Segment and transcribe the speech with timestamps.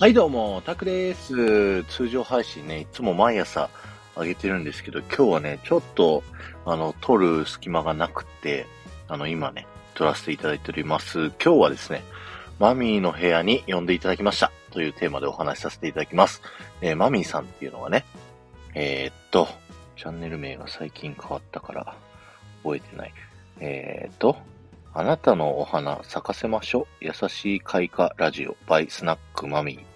[0.00, 1.84] はいどうも、タクです。
[1.84, 3.68] 通常配信ね、いつも毎朝
[4.16, 6.22] 上げてるんですけど、今日はね、ちょっと、
[6.64, 8.66] あの、撮る隙間がなくて、
[9.08, 11.26] あの、今ね、撮らせていただいております。
[11.32, 12.02] 今日はですね、
[12.58, 14.50] マミーの部屋に呼んでいただきました。
[14.70, 16.40] というテーマでお話しさせていただきます。
[16.80, 18.06] えー、マミーさんっていうのはね、
[18.72, 19.48] えー、っと、
[19.98, 21.94] チャンネル名が最近変わったから
[22.62, 23.12] 覚えてない。
[23.58, 24.38] えー、っと、
[24.94, 27.04] あなたのお花咲かせましょう。
[27.04, 29.89] 優しい開花ラジオ by スナックマミー。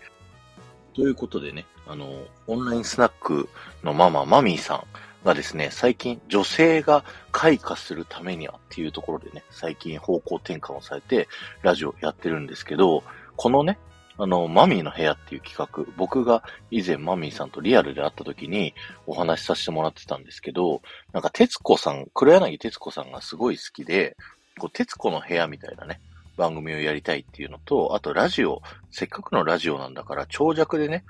[0.95, 3.48] ということでね、あの、オンラインスナック
[3.83, 4.85] のママ、マミーさん
[5.25, 11.29] がですね、最近女性が開花するためにはっていうところでね、最近方向転換をされて
[11.62, 13.02] ラジオやってるんですけど、
[13.37, 13.79] このね、
[14.16, 18.73] あの、マミーの部屋っていう企画、僕が以前マミーさんとリアルで会った時に
[19.07, 20.83] お話しさせてもらってたんですけど、
[21.13, 24.16] なんか徹子さん、黒柳徹子さんがすごい好きで、
[24.61, 26.01] こう、徹子の部屋みたいなね、
[26.37, 31.04] 番組をやりたいっていうのと、あとラジオ、せっかくのラジオなんだから長尺でね、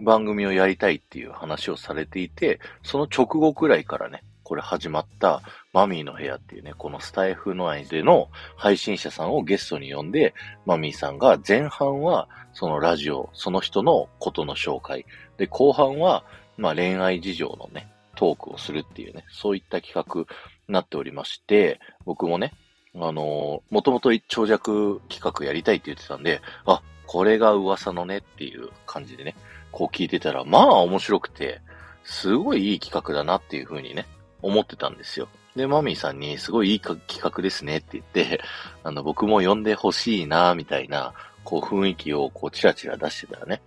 [0.00, 10.34] 番組をやりたいっていう話をされていて、その直後くらいからね、これ始まったマミーの部屋っていうね、このスタイフ内での配信者さんをゲストに呼んで、
[10.66, 15.06] マミーさんが前半はそのラジオ、その人のことの紹介、
[15.38, 16.24] で、後半は
[16.56, 20.26] まあ恋愛事情のね、トークをするっていうね、そういった企画に
[20.68, 22.52] なっておりまして、僕もね、
[22.96, 29.34] あの、もともと長尺企画やりたいって言ってたんで、あ、これが噂のねっていう感じでね、
[29.72, 31.60] こう聞いてたら、まあ面白くて、
[32.04, 34.06] すごいいい企画だなっていう風にね、
[34.42, 35.28] 思ってたんですよ。
[35.56, 38.40] で、マミーさんに、すごいいい企画ですねって言って、
[38.84, 41.12] あの、僕も呼んでほしいな、みたいな、
[41.44, 43.60] こう雰囲気をこうチラチラ出してたらね、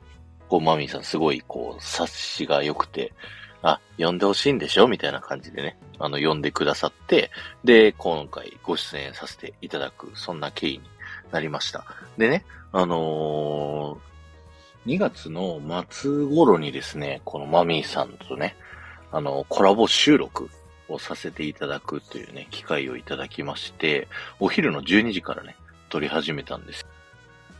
[0.49, 3.13] こうマミーさんすごいこう察しが良くて、
[3.61, 4.87] あ、呼んでほしいんでしょ？
[4.87, 7.31] みたいな感じでね、あの、呼んでくださって、
[7.63, 10.81] で、今回ご出演させていただく、そんな経緯に
[11.31, 11.85] なりました。
[12.17, 18.55] でね、あのー、2月の末頃にですね、このマミーさんとね、
[19.11, 20.49] あの、コラボ収録
[20.87, 24.07] をさせていただくというね、機会をいただきまして、
[24.39, 25.55] お昼の12時からね、
[25.89, 26.85] 撮り始めたんです。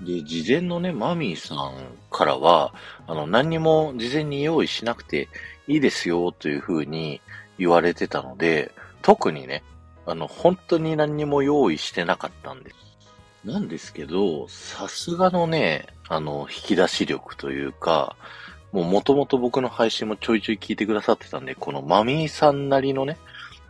[0.02, 1.74] で、事前のね、マミーさん
[2.12, 2.74] からは、
[3.08, 5.28] あの、何にも事前に用意しなくて
[5.68, 7.22] いいですよというふうに
[7.58, 8.72] 言われてたので、
[9.02, 9.64] 特にね、
[10.06, 12.76] あの、本当に何にも用意してなかったんです。
[13.44, 18.16] なんですけど、さすがのね、あの、引き出し力というか、
[18.72, 23.18] もう元々僕の配信もちょいちょい聞いてくださってたんで、このマミーさんなりのね、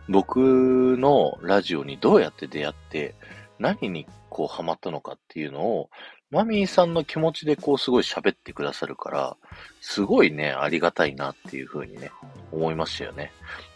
[0.08, 3.14] 僕のラジオにどうやって出会って、
[3.58, 5.90] 何にこうハマったのかっていうのを、
[6.30, 9.36] マミーさんの気持ちでこうすごい喋ってくださるから、
[9.80, 12.10] すごいね、ありがたいなっていうふうにね、
[12.52, 13.32] 思いましたよね。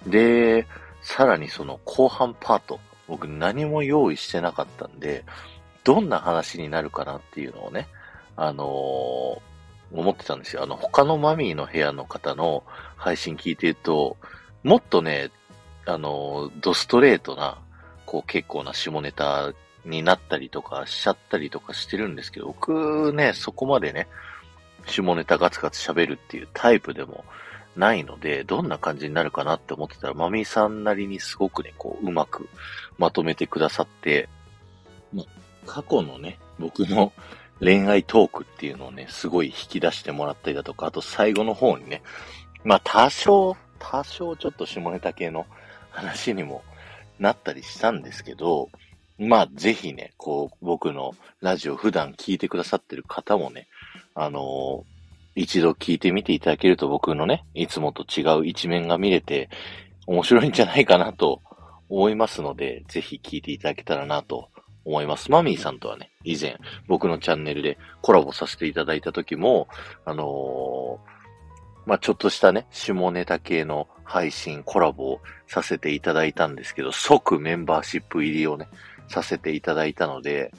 [0.07, 0.67] で、
[1.01, 5.25] さらにその後半パート、僕何も用意してなかったんで、
[5.83, 7.89] どんな話になるかなっていうのをね、
[8.37, 10.63] あのー、思ってたんですよ。
[10.63, 12.65] あの、他のマミーの部屋の方の
[12.97, 14.19] 配信聞いてると、
[14.63, 15.31] もっとね、
[15.87, 17.59] あのー、ドストレートな、
[18.05, 19.55] こう結構な下ネタ
[19.85, 24.09] になったりとかしちゃったりとかしてるんですけど、僕ね、そこまでね、
[24.87, 27.25] 下ネタガツガツ喋るっていうタイプでも
[27.77, 32.49] ないので、どんな感じになるかなって思ってたら、マミさんなりにすごくね、こう、うまく
[32.99, 34.29] まとめてくださって、
[35.13, 35.25] ま、
[35.67, 37.13] 過去のね、僕の
[37.61, 42.03] 恋愛トークっていうのをね、すごい引き出してもらったりだとか、あと最後の方にね、
[42.65, 45.47] まあ多少、多少ちょっと下ネタ系の
[45.91, 46.63] 話にも
[47.19, 48.69] なったりしたんですけど、
[49.19, 53.69] まあ、ぜひね、こう、僕のラジオ普段聞いてくださってる方もね、
[54.15, 54.93] あのー、
[55.35, 59.49] 一度聞いてみていただけると僕のね、いつもと違う一面が見れて
[60.07, 61.41] 面白いんじゃないかなと
[61.89, 64.51] 思いますので、ぜひ聞いていただけたらなと
[64.85, 65.31] 思います。
[65.31, 69.69] マミーさんとはね、以前僕のチャンネルでコラボさせていただいた時も、
[70.05, 71.13] あのー、
[71.87, 78.69] まあ、ちょっとしたね、下ネタ系の配信、コラボをさせていただいたんですけど、即メンバーシップ入りをね、
[79.13, 80.53] させていただいたので、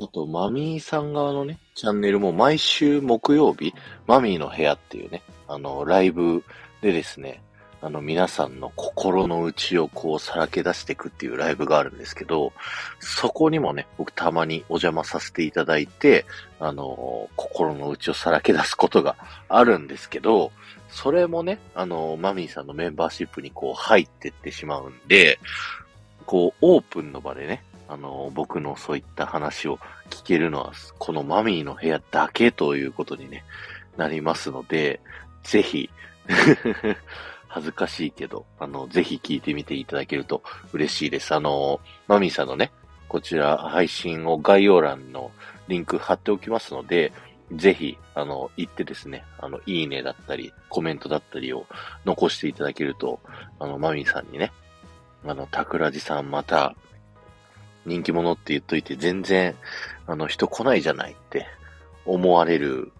[0.00, 3.74] あと、マミーさん側のね、チャンネルも毎週木曜日、
[4.06, 6.44] マミーの部屋っていうね、あの、ライブ
[6.80, 7.42] でですね、
[7.80, 12.52] あの、皆さんの心の内をこうさらけ出していくっていうライブがあるんですけど、
[12.98, 16.24] そこにもね、僕たまにお邪魔させていただいて、
[16.58, 19.16] あの、心の内をさらけ出すことが
[19.48, 20.50] あるんですけど、
[20.90, 25.38] それもね、あの、マミーさんのメンバーシップにこう入ってってしまうんで、
[26.28, 29.78] こう、オープンの場でね、あの、僕のそういった話を
[30.10, 33.44] 聞けるのは、このマミーの部屋だけということにね、
[33.96, 35.00] なりますので、
[35.42, 35.88] ぜひ
[37.48, 40.42] 恥ずかしいけど、あの、ぜひ聞いてみていただけると
[40.74, 41.34] 嬉しいです。
[41.34, 42.72] あの、マミーさんのね、
[43.08, 45.30] こちら配信を概要欄の
[45.66, 47.10] リンク貼っておきますので、
[47.52, 51.64] ぜひ、あの、行ってですね、あの、いいねだったり、コメントだったりを
[52.04, 53.18] 残していただけると、
[53.58, 54.52] あの、マミーさんにね、
[55.24, 56.74] あの、桜地さんまた、
[57.86, 59.54] 人気者って言っといて全然、
[60.06, 61.46] あの、人来ないじゃないって
[62.04, 62.92] 思われる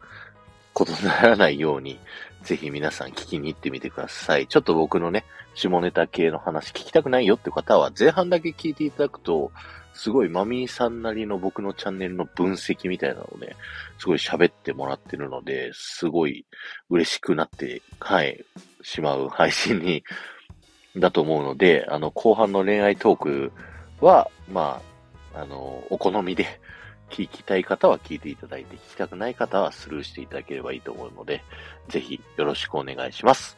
[0.73, 1.99] ことにならないように、
[2.43, 4.47] ぜひ皆さん聞きに行ってみてください。
[4.47, 5.25] ちょっと僕のね、
[5.55, 9.50] 下ネタ系の話聞きたくないよって方は、前半だけ聞いていただくと、
[9.93, 13.56] すごいマミーさんなりの僕のチャンネルの分析みたいなのをね、
[13.99, 16.47] すごい喋ってもらってるので、すごい
[16.88, 18.44] 嬉しくなって、はい、
[18.82, 20.05] しまう配信に、
[21.00, 23.52] だと思うので、あの、後半の恋愛トーク
[24.00, 24.80] は、ま
[25.34, 26.46] あ、あの、お好みで
[27.10, 31.42] 聞きたい方は聞いていただいて、聞きたくない方はスルーしていただければいいと思うので、
[31.88, 33.56] ぜひよろしくお願いします。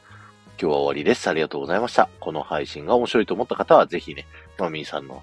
[0.61, 1.29] 今日は終わりです。
[1.29, 2.09] ありがとうございました。
[2.21, 4.27] この配信が面白いと思った方は、ぜひね、
[4.59, 5.23] マミーさんの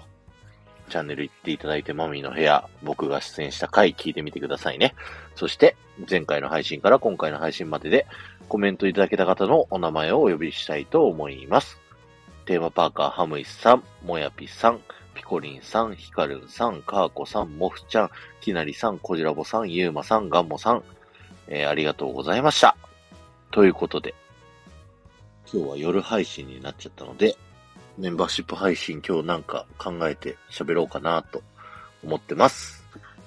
[0.88, 4.94] チャンネル行っていただいて、マミーの部屋、僕が出演した回聞いてみてくださいね。
[5.36, 5.76] そして、
[6.10, 8.06] 前回の配信から今回の配信までで、
[8.48, 11.78] コメントいただけた方のお名前をお呼びしたいと思います。
[12.48, 14.80] テーマパーカーハムイスさん、もやぴさん、
[15.14, 18.10] ピコリンさん、ヒカルンさん、カーコさん、モフちゃん、
[18.40, 20.82] きなりさん、コジラボさん、ユーマさん、ガンモさん、
[21.46, 22.74] えー、ありがとうございました。
[23.50, 24.14] ということで、
[25.52, 27.36] 今日は夜配信になっちゃったので、
[27.98, 31.42] メンバーシップ配信今日なんか考えて喋ろうかなと
[32.02, 32.82] 思ってます。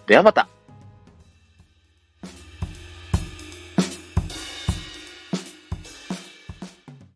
[0.07, 0.47] ではまた